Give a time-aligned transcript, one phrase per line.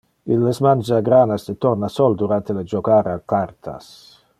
[0.35, 3.97] Illes mangia granas de tornasol durante le jocar al cartas.